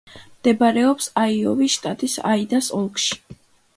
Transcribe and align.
მდებარეობს 0.37 1.11
აიოვის 1.23 1.75
შტატის 1.77 2.17
აიდას 2.33 2.71
ოლქში. 2.79 3.21